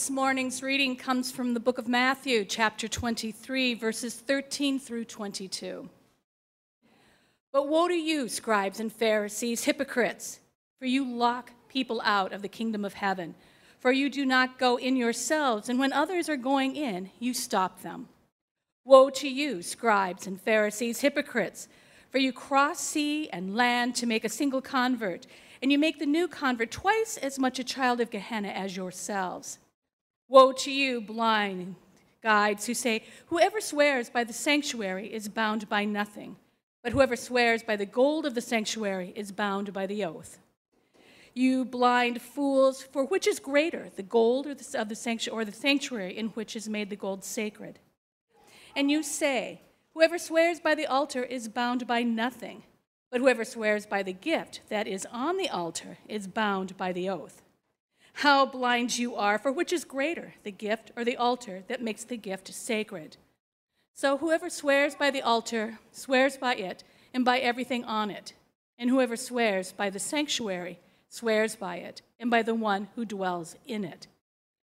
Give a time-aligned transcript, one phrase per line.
[0.00, 5.90] This morning's reading comes from the book of Matthew, chapter 23, verses 13 through 22.
[7.52, 10.40] But woe to you, scribes and Pharisees, hypocrites,
[10.78, 13.34] for you lock people out of the kingdom of heaven.
[13.78, 17.82] For you do not go in yourselves, and when others are going in, you stop
[17.82, 18.08] them.
[18.86, 21.68] Woe to you, scribes and Pharisees, hypocrites,
[22.08, 25.26] for you cross sea and land to make a single convert,
[25.60, 29.58] and you make the new convert twice as much a child of Gehenna as yourselves.
[30.30, 31.74] Woe to you, blind
[32.22, 36.36] guides, who say, Whoever swears by the sanctuary is bound by nothing,
[36.84, 40.38] but whoever swears by the gold of the sanctuary is bound by the oath.
[41.34, 45.44] You blind fools, for which is greater, the gold or the, of the sanctuary, or
[45.44, 47.80] the sanctuary in which is made the gold sacred?
[48.76, 49.62] And you say,
[49.94, 52.62] Whoever swears by the altar is bound by nothing,
[53.10, 57.08] but whoever swears by the gift that is on the altar is bound by the
[57.08, 57.42] oath.
[58.14, 62.04] How blind you are, for which is greater, the gift or the altar that makes
[62.04, 63.16] the gift sacred?
[63.94, 68.32] So whoever swears by the altar swears by it and by everything on it.
[68.78, 73.56] And whoever swears by the sanctuary swears by it and by the one who dwells
[73.66, 74.06] in it.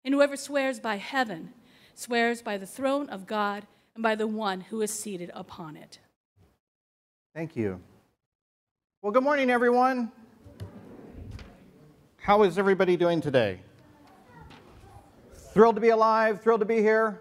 [0.03, 1.53] And whoever swears by heaven
[1.93, 5.99] swears by the throne of God and by the one who is seated upon it.
[7.33, 7.79] Thank you.
[9.01, 10.11] Well, good morning, everyone.
[12.23, 13.61] How is everybody doing today?
[15.55, 17.19] Thrilled to be alive, thrilled to be here,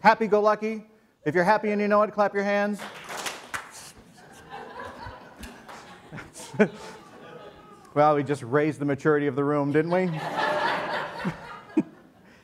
[0.00, 0.84] happy go lucky.
[1.24, 2.78] If you're happy and you know it, clap your hands.
[7.94, 10.02] well, we just raised the maturity of the room, didn't we?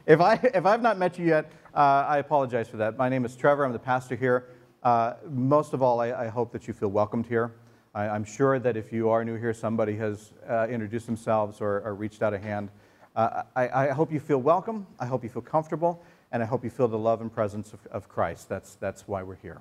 [0.07, 2.97] if, I, if I've not met you yet, uh, I apologize for that.
[2.97, 4.49] My name is Trevor, I'm the pastor here.
[4.83, 7.53] Uh, most of all, I, I hope that you feel welcomed here.
[7.95, 11.83] I, am sure that if you are new here, somebody has uh, introduced themselves or,
[11.83, 12.71] or, reached out a hand.
[13.15, 14.87] Uh, I, I, hope you feel welcome.
[14.99, 16.03] I hope you feel comfortable.
[16.31, 18.49] And I hope you feel the love and presence of, of Christ.
[18.49, 19.61] That's, that's why we're here.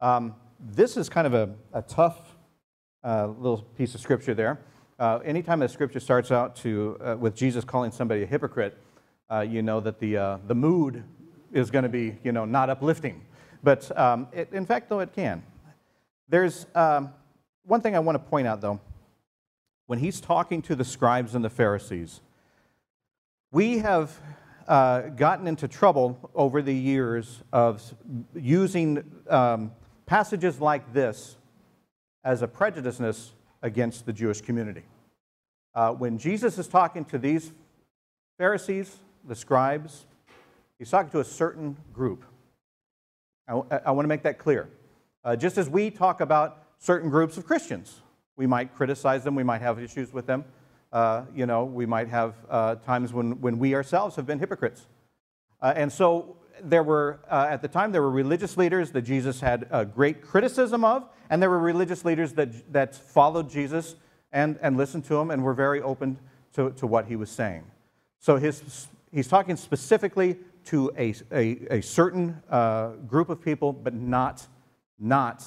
[0.00, 2.36] Um, this is kind of a, a tough
[3.02, 4.60] uh, little piece of scripture there.
[5.00, 8.78] Uh, anytime a scripture starts out to, uh, with Jesus calling somebody a hypocrite,
[9.32, 11.02] uh, you know that the, the mood
[11.52, 13.24] is going to be you know, not uplifting.
[13.64, 15.42] But um, it, in fact, though, it can.
[16.28, 17.12] There's, um,
[17.68, 18.80] one thing I want to point out, though,
[19.86, 22.22] when he's talking to the scribes and the Pharisees,
[23.52, 24.18] we have
[24.66, 27.82] uh, gotten into trouble over the years of
[28.34, 29.72] using um,
[30.06, 31.36] passages like this
[32.24, 33.30] as a prejudiceness
[33.62, 34.84] against the Jewish community.
[35.74, 37.52] Uh, when Jesus is talking to these
[38.38, 38.96] Pharisees,
[39.26, 40.06] the scribes,
[40.78, 42.24] he's talking to a certain group.
[43.46, 44.68] I, I want to make that clear.
[45.22, 48.00] Uh, just as we talk about certain groups of Christians.
[48.36, 50.44] We might criticize them, we might have issues with them.
[50.92, 54.86] Uh, you know, we might have uh, times when, when we ourselves have been hypocrites.
[55.60, 59.40] Uh, and so there were, uh, at the time, there were religious leaders that Jesus
[59.40, 63.96] had great criticism of, and there were religious leaders that, that followed Jesus
[64.32, 66.18] and, and listened to him and were very open
[66.54, 67.64] to, to what he was saying.
[68.18, 70.36] So his, he's talking specifically
[70.66, 74.46] to a, a, a certain uh, group of people, but not,
[74.98, 75.44] not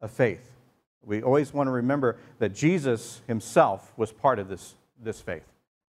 [0.00, 0.50] a faith.
[1.04, 5.44] We always want to remember that Jesus himself was part of this, this faith.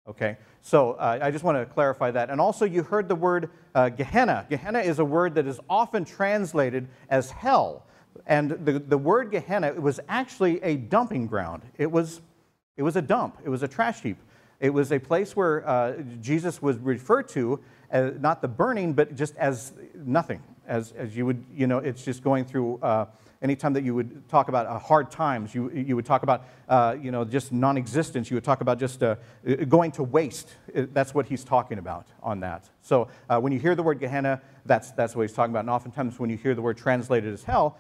[0.08, 0.38] Okay?
[0.62, 2.30] So uh, I just want to clarify that.
[2.30, 4.46] And also, you heard the word uh, Gehenna.
[4.50, 7.86] Gehenna is a word that is often translated as hell.
[8.26, 12.22] And the, the word Gehenna it was actually a dumping ground, it was,
[12.78, 14.18] it was a dump, it was a trash heap.
[14.60, 19.16] It was a place where uh, Jesus was referred to as not the burning, but
[19.16, 20.42] just as nothing.
[20.68, 23.08] As, as you would, you know, it's just going through uh,
[23.42, 26.96] anytime that you would talk about uh, hard times, you, you would talk about, uh,
[27.02, 28.30] you know, just non-existence.
[28.30, 29.16] You would talk about just uh,
[29.68, 30.50] going to waste.
[30.74, 32.70] That's what he's talking about on that.
[32.82, 35.62] So uh, when you hear the word Gehenna, that's, that's what he's talking about.
[35.62, 37.78] And oftentimes when you hear the word translated as hell,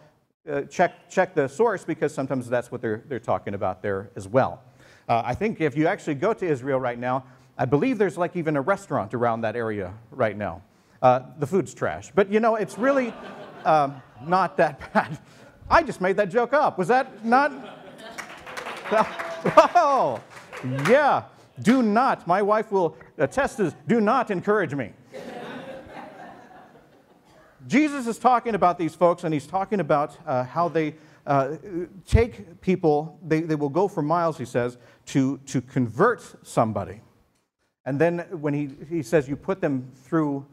[0.49, 4.27] uh, check, check the source because sometimes that's what they're, they're talking about there as
[4.27, 4.63] well.
[5.07, 7.25] Uh, I think if you actually go to Israel right now,
[7.57, 10.63] I believe there's like even a restaurant around that area right now.
[11.01, 12.11] the food's trash.
[12.15, 13.13] But you know, it's really
[13.65, 15.19] um, not that bad.
[15.71, 16.77] I just made that joke up.
[16.77, 17.53] Was that not?
[18.91, 20.21] oh,
[20.89, 21.23] yeah.
[21.61, 24.91] Do not, my wife will attest this, do not encourage me.
[27.67, 30.95] Jesus is talking about these folks, and he's talking about uh, how they
[31.25, 31.55] uh,
[32.05, 36.99] take people, they, they will go for miles, he says, to, to convert somebody.
[37.85, 40.45] And then when he, he says you put them through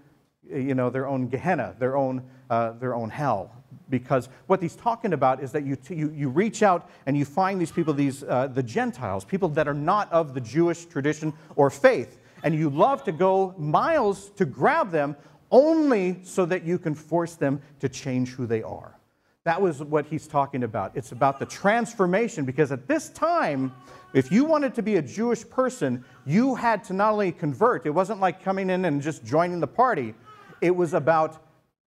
[0.48, 3.57] you know, their own Gehenna, their own, uh, their own hell
[3.90, 7.60] because what he's talking about is that you, you, you reach out and you find
[7.60, 11.70] these people, these, uh, the Gentiles, people that are not of the Jewish tradition or
[11.70, 15.16] faith, and you love to go miles to grab them
[15.50, 18.94] only so that you can force them to change who they are.
[19.44, 20.92] That was what he's talking about.
[20.94, 23.72] It's about the transformation because at this time,
[24.12, 27.90] if you wanted to be a Jewish person, you had to not only convert, it
[27.90, 30.14] wasn't like coming in and just joining the party,
[30.60, 31.42] it was about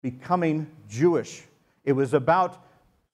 [0.02, 1.44] becoming Jewish.
[1.86, 2.66] It was about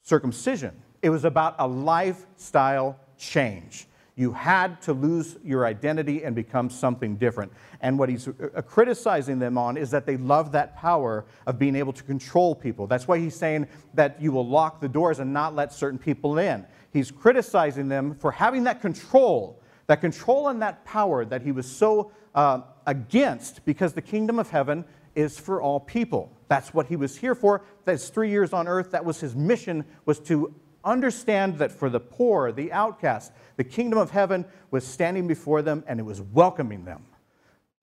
[0.01, 0.81] circumcision.
[1.01, 3.87] It was about a lifestyle change.
[4.15, 7.51] You had to lose your identity and become something different.
[7.79, 11.57] And what he's uh, uh, criticizing them on is that they love that power of
[11.57, 12.87] being able to control people.
[12.87, 16.37] That's why he's saying that you will lock the doors and not let certain people
[16.37, 16.65] in.
[16.91, 21.65] He's criticizing them for having that control, that control and that power that he was
[21.65, 24.83] so uh, against because the kingdom of heaven
[25.15, 26.31] is for all people.
[26.47, 27.63] That's what he was here for.
[27.85, 28.91] That's three years on earth.
[28.91, 30.53] That was his mission, was to
[30.83, 35.83] understand that for the poor, the outcast, the kingdom of heaven was standing before them
[35.87, 37.05] and it was welcoming them.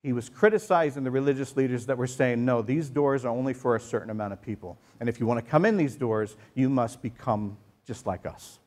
[0.02, 3.74] He was criticizing the religious leaders that were saying, no, these doors are only for
[3.74, 4.78] a certain amount of people.
[5.00, 8.58] And if you want to come in these doors, you must become just like us.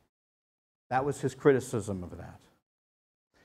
[0.89, 2.39] That was his criticism of that.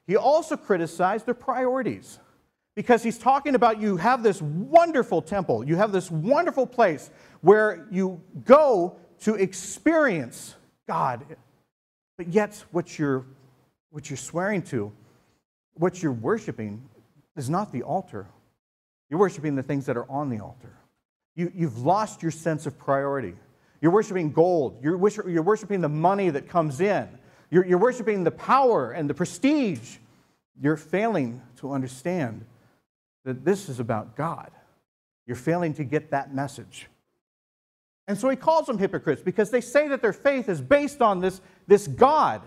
[0.06, 2.19] He also criticized their priorities
[2.76, 7.88] because he's talking about you have this wonderful temple, you have this wonderful place where
[7.90, 10.55] you go to experience
[10.87, 11.25] God.
[12.19, 13.25] But yet, what you're,
[13.90, 14.93] what you're swearing to,
[15.75, 16.87] what you're worshiping,
[17.34, 18.26] is not the altar.
[19.11, 20.72] You're worshiping the things that are on the altar.
[21.34, 23.34] You, you've lost your sense of priority.
[23.81, 24.79] You're worshiping gold.
[24.82, 24.99] You're,
[25.29, 27.08] you're worshiping the money that comes in.
[27.50, 29.96] You're, you're worshiping the power and the prestige.
[30.61, 32.44] You're failing to understand
[33.26, 34.50] that this is about God.
[35.26, 36.87] You're failing to get that message.
[38.06, 41.20] And so he calls them hypocrites because they say that their faith is based on
[41.20, 42.40] this, this God,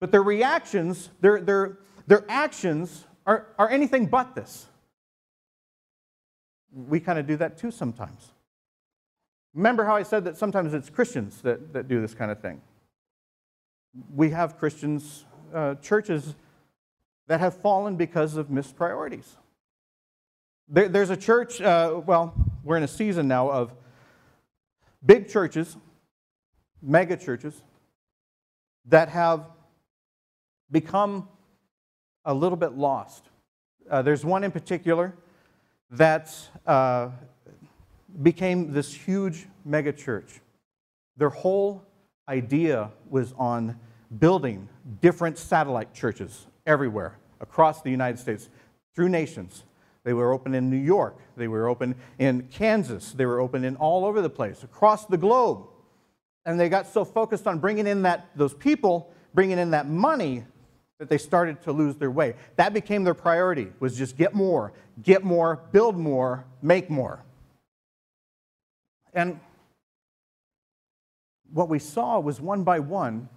[0.00, 1.78] but their reactions, their, their,
[2.08, 4.66] their actions are, are anything but this.
[6.72, 8.32] We kind of do that too sometimes.
[9.54, 12.60] Remember how I said that sometimes it's Christians that, that do this kind of thing?
[14.12, 15.24] We have Christians,
[15.54, 16.34] uh, churches
[17.28, 19.36] that have fallen because of missed priorities.
[20.68, 22.34] There, there's a church, uh, well,
[22.64, 23.72] we're in a season now of
[25.04, 25.76] big churches,
[26.82, 27.62] mega churches,
[28.86, 29.46] that have
[30.72, 31.28] become
[32.24, 33.28] a little bit lost.
[33.88, 35.14] Uh, there's one in particular
[35.90, 36.34] that
[36.66, 37.10] uh,
[38.22, 40.40] became this huge mega church.
[41.16, 41.84] Their whole
[42.28, 43.78] idea was on
[44.18, 44.68] building
[45.00, 48.48] different satellite churches everywhere across the United States
[48.96, 49.62] through nations.
[50.06, 51.18] They were open in New York.
[51.36, 53.10] They were open in Kansas.
[53.10, 55.66] They were open in all over the place, across the globe.
[56.44, 60.44] And they got so focused on bringing in that, those people, bringing in that money,
[61.00, 62.36] that they started to lose their way.
[62.54, 64.72] That became their priority, was just get more,
[65.02, 67.24] get more, build more, make more.
[69.12, 69.40] And
[71.52, 73.28] what we saw was one by one,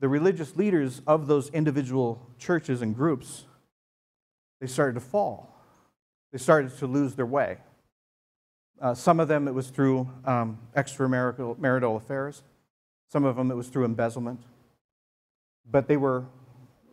[0.00, 3.44] the religious leaders of those individual churches and groups,
[4.60, 5.49] they started to fall
[6.32, 7.58] they started to lose their way.
[8.80, 12.42] Uh, some of them it was through um, extramarital marital affairs,
[13.08, 14.40] some of them it was through embezzlement.
[15.70, 16.24] But they were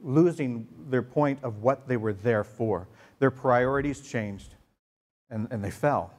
[0.01, 2.87] losing their point of what they were there for.
[3.19, 4.53] Their priorities changed
[5.29, 6.13] and, and they fell.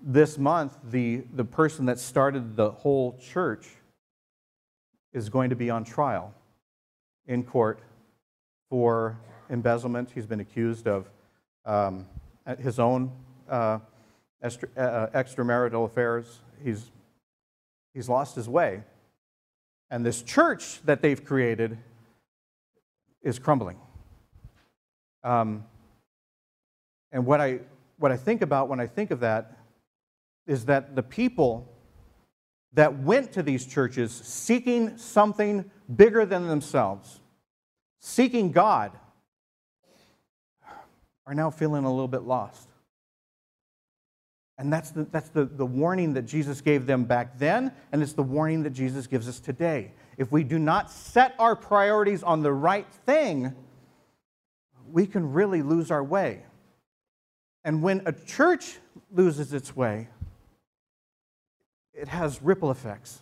[0.00, 3.68] This month, the, the person that started the whole church
[5.12, 6.34] is going to be on trial
[7.26, 7.80] in court
[8.68, 9.18] for
[9.50, 10.10] embezzlement.
[10.14, 11.08] He's been accused of
[11.64, 12.06] um,
[12.58, 13.10] his own
[13.48, 13.78] uh,
[14.42, 16.40] extra, uh, extramarital affairs.
[16.62, 16.90] He's,
[17.92, 18.82] he's lost his way.
[19.90, 21.78] And this church that they've created
[23.22, 23.78] is crumbling.
[25.22, 25.64] Um,
[27.12, 27.60] and what I,
[27.98, 29.56] what I think about when I think of that
[30.46, 31.70] is that the people
[32.74, 37.20] that went to these churches seeking something bigger than themselves,
[38.00, 38.92] seeking God,
[41.26, 42.68] are now feeling a little bit lost.
[44.56, 48.12] And that's, the, that's the, the warning that Jesus gave them back then, and it's
[48.12, 49.92] the warning that Jesus gives us today.
[50.16, 53.52] If we do not set our priorities on the right thing,
[54.92, 56.42] we can really lose our way.
[57.64, 58.78] And when a church
[59.10, 60.08] loses its way,
[61.92, 63.20] it has ripple effects,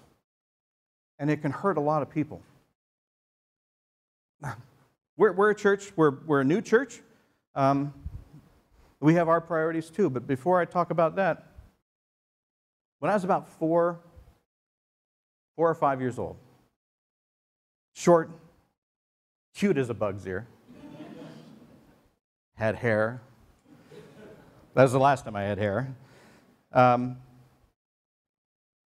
[1.19, 2.43] and it can hurt a lot of people.
[5.19, 7.03] We're, we're a church, we're, we're a new church.
[7.55, 7.93] Um,
[9.01, 11.47] we have our priorities too, but before I talk about that,
[13.01, 13.99] when I was about four,
[15.57, 16.37] four or five years old,
[17.95, 18.31] short,
[19.55, 20.47] cute as a bug's ear,
[22.55, 23.21] had hair.
[24.75, 25.95] That was the last time I had hair.
[26.73, 27.17] Um,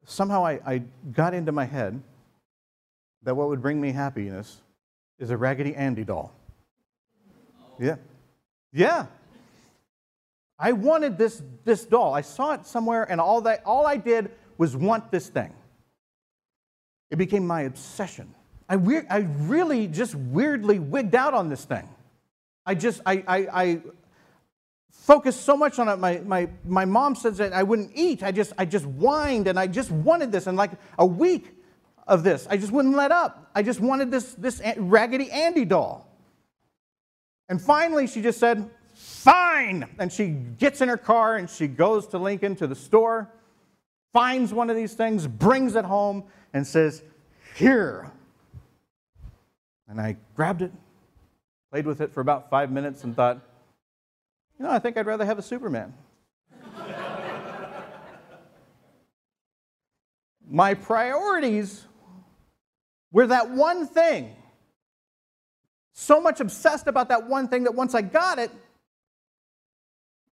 [0.05, 0.81] somehow I, I
[1.12, 2.01] got into my head
[3.24, 4.62] that what would bring me happiness
[5.19, 6.31] is a Raggedy Andy doll.
[7.79, 7.98] Yeah.
[8.75, 9.05] Yeah.
[10.60, 12.13] I wanted this, this doll.
[12.13, 15.53] I saw it somewhere, and all, that, all I did was want this thing.
[17.10, 18.34] It became my obsession.
[18.67, 21.88] I, weir- I really just weirdly wigged out on this thing.
[22.65, 23.82] I just, I, I, I
[24.91, 25.98] focused so much on it.
[25.98, 28.24] My, my, my mom says that I wouldn't eat.
[28.24, 30.48] I just, I just whined and I just wanted this.
[30.48, 31.53] And like a week
[32.08, 33.51] of this, I just wouldn't let up.
[33.55, 36.10] I just wanted this, this Raggedy Andy doll.
[37.50, 39.88] And finally, she just said, Fine.
[40.00, 43.30] And she gets in her car and she goes to Lincoln to the store,
[44.14, 46.24] finds one of these things, brings it home,
[46.54, 47.04] and says,
[47.56, 48.12] Here.
[49.88, 50.72] And I grabbed it,
[51.72, 53.42] played with it for about five minutes, and thought,
[54.58, 55.94] you know, I think I'd rather have a Superman.
[60.50, 61.84] My priorities
[63.12, 64.36] were that one thing.
[65.98, 68.52] So much obsessed about that one thing that once I got it,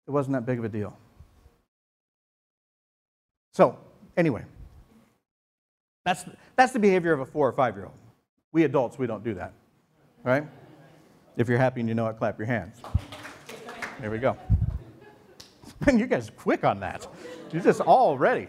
[0.07, 0.99] it wasn't that big of a deal.
[3.53, 3.79] So,
[4.17, 4.45] anyway,
[6.05, 6.25] that's,
[6.57, 7.95] that's the behavior of a four or five year old.
[8.51, 9.53] We adults, we don't do that,
[10.25, 10.45] right?
[11.37, 12.83] If you're happy and you know it, clap your hands.
[14.01, 14.37] There we go.
[15.87, 17.07] And you guys quick on that.
[17.53, 18.49] You're just all ready.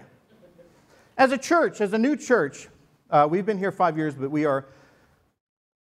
[1.18, 2.70] As a church, as a new church,
[3.12, 4.66] uh, we've been here five years, but we are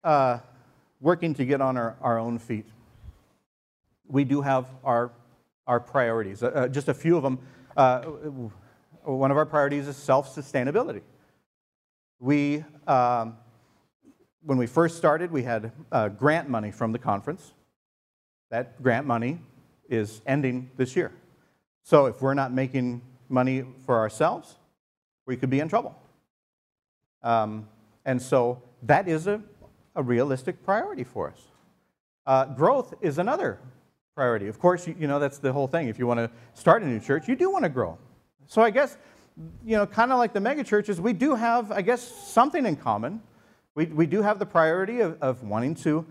[0.05, 0.39] uh,
[1.03, 2.65] working to get on our, our own feet.
[4.07, 5.11] We do have our,
[5.67, 7.41] our priorities, uh, uh just a few of them.
[7.77, 8.03] Uh,
[9.05, 11.03] one of our priorities is self sustainability.
[12.21, 13.37] We, um,
[14.43, 17.53] when we first started, we had uh, grant money from the conference.
[18.51, 19.41] That grant money
[19.89, 21.13] is ending this year.
[21.83, 24.57] So if we're not making money for ourselves,
[25.27, 25.99] we could be in trouble.
[27.23, 27.69] Um,
[28.05, 29.43] and so that is a,
[29.95, 31.41] a realistic priority for us.
[32.27, 33.59] Uh, growth is another
[34.15, 34.49] priority.
[34.49, 35.89] Of course, you, you, know, that's the whole thing.
[35.89, 37.99] If you want to start a new church, you do want to grow.
[38.47, 38.97] So I guess,
[39.65, 43.23] you know, kind of like the megachurches, we do have, I guess, something in common.
[43.75, 46.05] We, we do have the priority of, of wanting to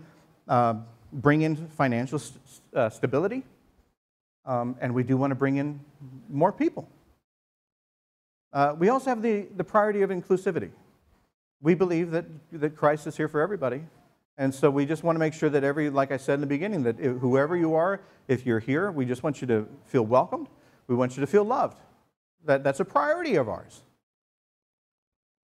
[0.48, 0.74] uh,
[1.12, 2.40] bring in financial st-
[2.74, 3.44] uh, stability,
[4.44, 5.78] um, and we do want to bring in
[6.28, 6.88] more people.
[8.52, 10.70] Uh, we also have the, the priority of inclusivity.
[11.62, 13.82] We believe that, that Christ is here for everybody.
[14.36, 16.46] And so we just want to make sure that every, like I said in the
[16.46, 20.48] beginning, that whoever you are, if you're here, we just want you to feel welcomed.
[20.88, 21.78] We want you to feel loved.
[22.44, 23.82] That, that's a priority of ours.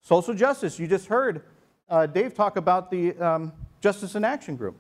[0.01, 1.43] Social justice, you just heard
[1.91, 4.77] uh, Dave talk about the um, Justice in Action group.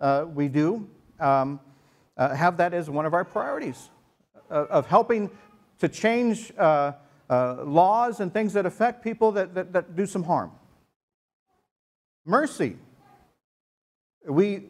[0.00, 0.88] Uh, we do
[1.20, 1.60] um,
[2.16, 3.90] uh, have that as one of our priorities
[4.50, 5.30] uh, of helping
[5.78, 6.52] to change
[7.32, 10.52] uh, laws and things that affect people that, that, that do some harm.
[12.26, 12.76] Mercy.
[14.28, 14.64] We,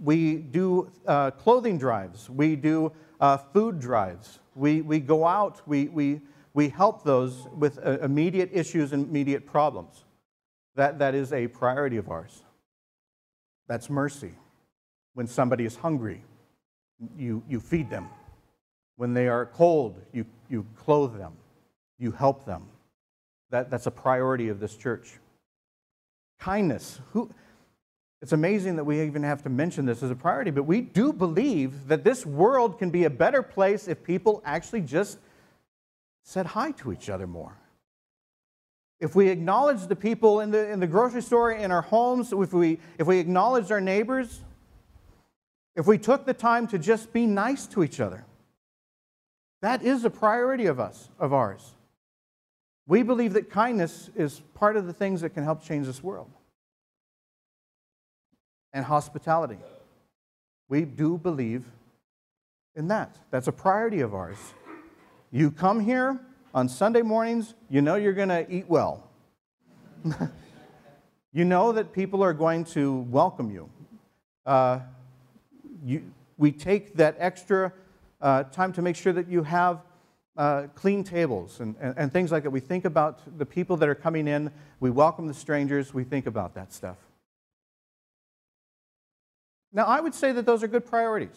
[0.00, 5.88] we do uh, clothing drives, we do uh, food drives, we, we go out, we,
[5.88, 6.20] we,
[6.54, 10.04] we help those with uh, immediate issues and immediate problems.
[10.76, 12.44] That, that is a priority of ours.
[13.66, 14.34] That's mercy.
[15.14, 16.22] When somebody is hungry,
[17.18, 18.08] you, you feed them.
[18.96, 21.32] When they are cold, you, you clothe them
[21.98, 22.68] you help them.
[23.50, 25.18] That, that's a priority of this church.
[26.40, 27.00] Kindness.
[27.12, 27.30] Who,
[28.20, 31.12] it's amazing that we even have to mention this as a priority, but we do
[31.12, 35.18] believe that this world can be a better place if people actually just
[36.22, 37.58] said hi to each other more.
[38.98, 42.52] If we acknowledge the people in the, in the grocery store, in our homes, if
[42.52, 44.40] we, if we acknowledge our neighbors,
[45.76, 48.24] if we took the time to just be nice to each other,
[49.60, 51.74] that is a priority of us, of ours.
[52.86, 56.30] We believe that kindness is part of the things that can help change this world.
[58.72, 59.58] And hospitality.
[60.68, 61.64] We do believe
[62.74, 63.16] in that.
[63.30, 64.38] That's a priority of ours.
[65.30, 66.20] You come here
[66.52, 69.08] on Sunday mornings, you know you're going to eat well.
[71.32, 73.68] you know that people are going to welcome you.
[74.44, 74.80] Uh,
[75.84, 76.04] you
[76.36, 77.72] we take that extra
[78.20, 79.82] uh, time to make sure that you have
[80.36, 82.50] uh, clean tables and, and, and things like that.
[82.50, 84.50] We think about the people that are coming in,
[84.80, 86.96] we welcome the strangers, we think about that stuff.
[89.72, 91.36] Now, I would say that those are good priorities.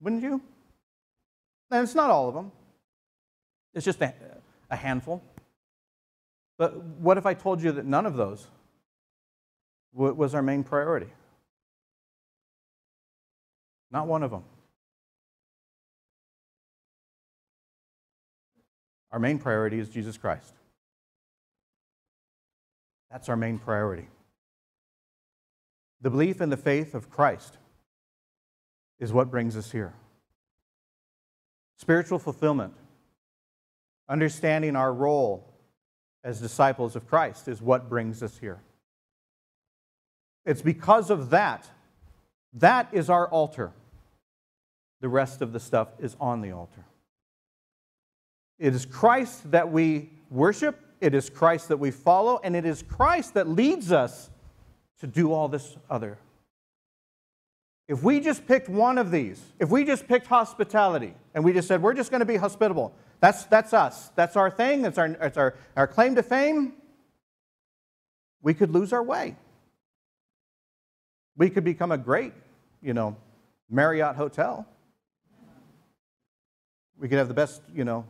[0.00, 0.40] Wouldn't you?
[1.70, 2.52] And it's not all of them,
[3.74, 4.14] it's just a,
[4.70, 5.22] a handful.
[6.58, 8.46] But what if I told you that none of those
[9.92, 11.08] was our main priority?
[13.90, 14.44] Not one of them.
[19.12, 20.54] Our main priority is Jesus Christ.
[23.10, 24.08] That's our main priority.
[26.00, 27.58] The belief in the faith of Christ
[28.98, 29.92] is what brings us here.
[31.76, 32.74] Spiritual fulfillment,
[34.08, 35.46] understanding our role
[36.22, 38.60] as disciples of Christ, is what brings us here.
[40.44, 41.68] It's because of that.
[42.52, 43.72] That is our altar.
[45.00, 46.84] The rest of the stuff is on the altar.
[48.60, 52.82] It is Christ that we worship, it is Christ that we follow, and it is
[52.82, 54.30] Christ that leads us
[55.00, 56.18] to do all this other.
[57.88, 61.66] If we just picked one of these, if we just picked hospitality and we just
[61.66, 65.08] said, we're just going to be hospitable, that's, that's us, that's our thing, that's, our,
[65.08, 66.74] that's our, our claim to fame,
[68.42, 69.36] we could lose our way.
[71.36, 72.34] We could become a great,
[72.82, 73.16] you know,
[73.70, 74.66] Marriott hotel.
[76.98, 78.04] We could have the best, you know,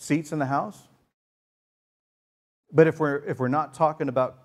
[0.00, 0.88] seats in the house.
[2.72, 4.38] But if we're, if we're not talking about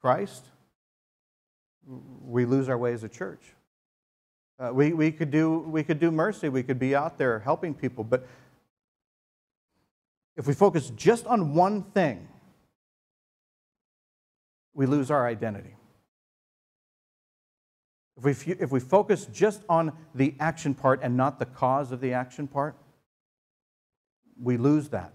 [0.00, 0.44] Christ,
[1.86, 3.40] we lose our way as a church.
[4.58, 7.74] Uh, we, we, could do, we could do mercy, we could be out there helping
[7.74, 8.26] people, but
[10.36, 12.26] if we focus just on one thing,
[14.74, 15.76] we lose our identity.
[18.16, 22.00] If we, if we focus just on the action part and not the cause of
[22.00, 22.76] the action part,
[24.42, 25.12] we lose that.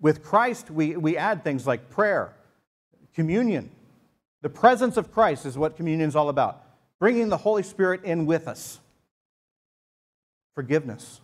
[0.00, 2.34] With Christ, we, we add things like prayer,
[3.14, 3.70] communion.
[4.42, 6.64] The presence of Christ is what communion is all about.
[6.98, 8.80] Bringing the Holy Spirit in with us.
[10.54, 11.20] Forgiveness.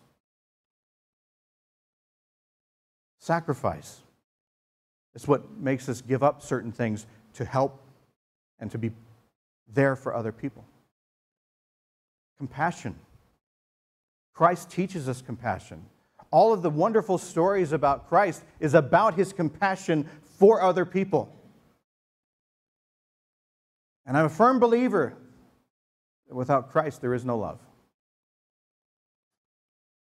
[3.19, 4.01] Sacrifice.
[5.15, 7.83] It's what makes us give up certain things to help
[8.61, 8.93] and to be
[9.75, 10.65] there for other people.
[12.39, 12.95] Compassion.
[14.39, 15.85] Christ teaches us compassion.
[16.31, 21.29] All of the wonderful stories about Christ is about his compassion for other people.
[24.07, 25.17] And I'm a firm believer
[26.29, 27.59] that without Christ, there is no love.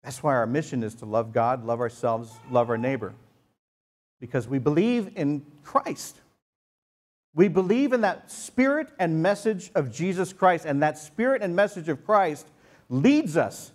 [0.02, 3.14] That's why our mission is to love God, love ourselves, love our neighbor,
[4.18, 6.20] because we believe in Christ.
[7.32, 11.88] We believe in that spirit and message of Jesus Christ, and that spirit and message
[11.88, 12.48] of Christ
[12.88, 13.70] leads us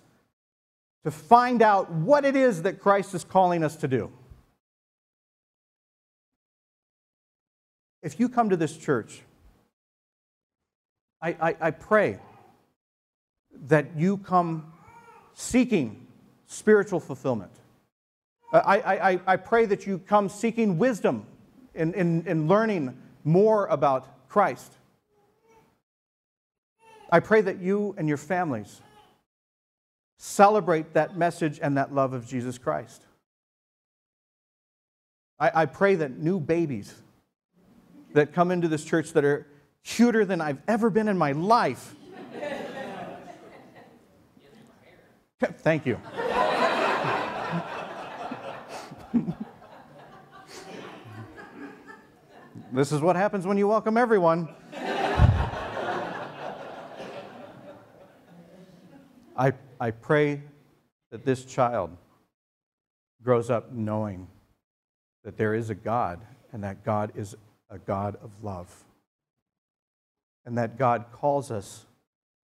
[1.04, 4.12] to find out what it is that Christ is calling us to do.
[8.04, 9.22] If you come to this church,
[11.22, 12.20] I, I, I pray
[13.68, 14.74] that you come
[15.34, 16.08] seeking
[16.48, 17.52] spiritual fulfillment.
[18.54, 21.26] I, I, I pray that you come seeking wisdom
[21.74, 24.74] in, in, in learning more about Christ.
[27.12, 28.82] I pray that you and your families
[30.24, 33.04] celebrate that message and that love of Jesus Christ.
[35.40, 36.94] I, I pray that new babies
[38.14, 39.48] that come into this church that are
[39.84, 41.96] cuter than I've ever been in my life.
[45.64, 46.00] Thank you.
[52.72, 54.50] this is what happens when you welcome everyone.
[59.42, 60.44] I I pray
[61.10, 61.90] that this child
[63.24, 64.28] grows up knowing
[65.24, 66.22] that there is a God
[66.54, 67.36] and that God is
[67.68, 68.72] a God of love.
[70.46, 71.86] And that God calls us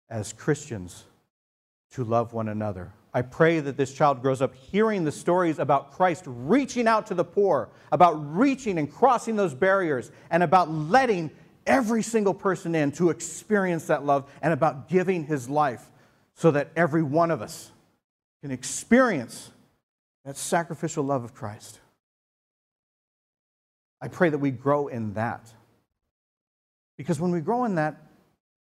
[0.10, 1.04] as Christians
[1.92, 2.92] to love one another.
[3.14, 7.14] I pray that this child grows up hearing the stories about Christ reaching out to
[7.14, 11.30] the poor, about reaching and crossing those barriers, and about letting
[11.68, 15.92] every single person in to experience that love, and about giving his life
[16.40, 17.70] so that every one of us
[18.42, 19.52] can experience
[20.24, 21.82] that sacrificial love of Christ.
[24.02, 25.54] I pray that we grow in that.
[26.98, 27.98] Because when we grow in that,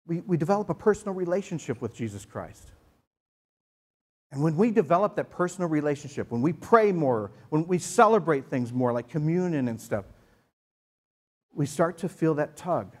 [0.05, 2.67] we, we develop a personal relationship with Jesus Christ.
[4.33, 8.73] And when we develop that personal relationship, when we pray more, when we celebrate things
[8.73, 10.03] more, like communion and stuff,
[11.53, 12.93] we start to feel that tug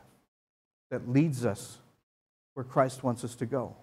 [0.89, 1.79] that leads us
[2.53, 3.75] where Christ wants us to go.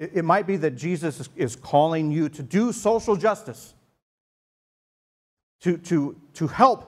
[0.00, 3.74] It, it might be that Jesus is, is calling you to do social justice,
[5.60, 6.86] to, to, to help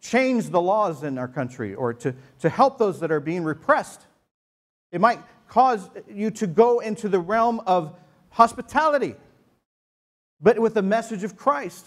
[0.00, 4.04] change the laws in our country, or to, to help those that are being repressed.
[4.90, 7.94] It might cause you to go into the realm of
[8.30, 9.14] hospitality,
[10.40, 11.86] but with the message of Christ,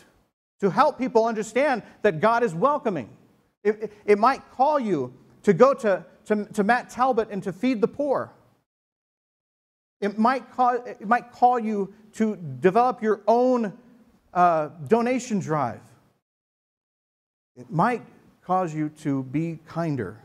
[0.62, 3.10] to help people understand that God is welcoming.
[3.66, 7.82] It, it might call you to go to, to, to Matt Talbot and to feed
[7.82, 8.32] the poor.
[10.02, 13.74] It might, call, it might call you to develop your own
[14.34, 15.82] uh, donation drive.
[17.56, 18.04] It might
[18.44, 20.22] cause you to be kinder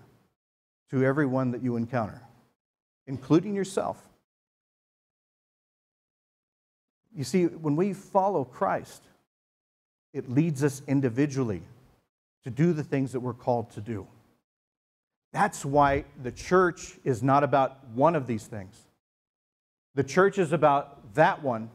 [0.90, 2.20] to everyone that you encounter,
[3.06, 4.02] including yourself.
[7.14, 9.02] You see, when we follow Christ,
[10.12, 11.62] it leads us individually
[12.44, 14.06] to do the things that we're called to do.
[15.32, 18.74] That's why the church is not about one of these things.
[19.94, 21.70] The church is about that one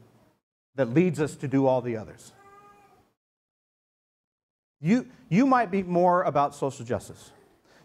[0.75, 2.31] that leads us to do all the others.
[4.81, 7.31] You, you might be more about social justice.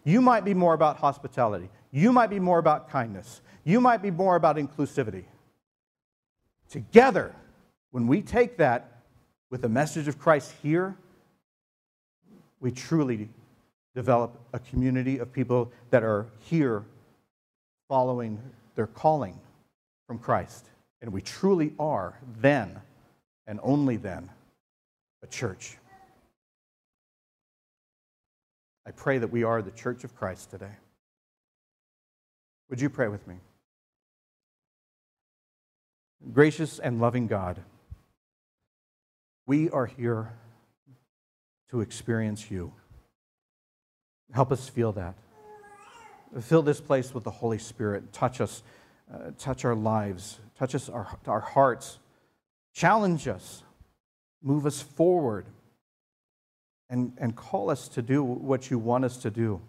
[0.03, 1.69] You might be more about hospitality.
[1.91, 3.41] You might be more about kindness.
[3.63, 5.25] You might be more about inclusivity.
[6.69, 7.35] Together,
[7.91, 9.01] when we take that
[9.49, 10.95] with the message of Christ here,
[12.59, 13.29] we truly
[13.93, 16.85] develop a community of people that are here
[17.89, 18.39] following
[18.75, 19.37] their calling
[20.11, 20.65] from Christ.
[21.01, 22.81] And we truly are then,
[23.47, 24.29] and only then,
[25.23, 25.77] a church.
[28.85, 30.73] I pray that we are the church of Christ today.
[32.69, 33.35] Would you pray with me?
[36.33, 37.61] Gracious and loving God,
[39.47, 40.33] we are here
[41.69, 42.73] to experience you.
[44.33, 45.15] Help us feel that.
[46.41, 48.11] Fill this place with the Holy Spirit.
[48.11, 48.61] Touch us,
[49.13, 51.99] uh, touch our lives, touch us, our, our hearts.
[52.73, 53.63] Challenge us,
[54.41, 55.45] move us forward,
[56.89, 59.61] and, and call us to do what you want us to do.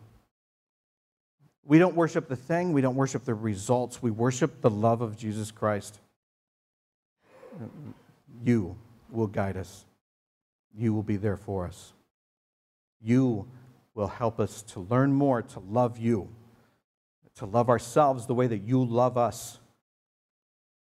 [1.65, 5.17] We don't worship the thing, we don't worship the results, we worship the love of
[5.17, 5.99] Jesus Christ.
[8.45, 8.77] You
[9.11, 9.85] will guide us.
[10.77, 11.93] You will be there for us.
[13.01, 13.47] You
[13.95, 16.29] will help us to learn more to love you,
[17.37, 19.59] to love ourselves the way that you love us,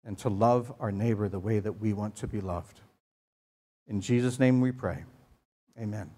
[0.04, 2.80] and to love our neighbor the way that we want to be loved.
[3.86, 5.04] In Jesus' name we pray.
[5.78, 6.10] Amen.